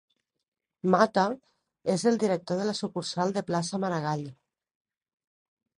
Mata, 0.95 1.25
es 1.95 2.05
el 2.05 2.17
director 2.23 2.57
de 2.57 2.65
la 2.69 2.75
sucursal 2.81 3.35
de 3.37 3.45
plaça 3.53 3.83
Maragall. 3.85 4.27